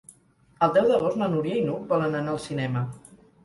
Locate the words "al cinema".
2.37-2.87